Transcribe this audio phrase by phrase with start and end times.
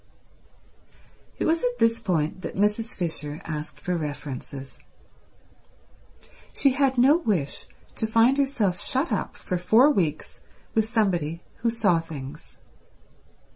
[1.37, 2.95] It was at this point that Mrs.
[2.95, 4.79] Fisher asked for references.
[6.55, 10.39] She had no wish to find herself shut up for four weeks
[10.73, 12.57] with somebody who saw things.